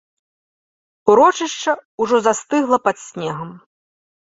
Урочышча 1.13 1.71
ўжо 2.05 2.17
застыгла 2.31 2.77
пад 2.89 2.97
снегам. 3.07 3.49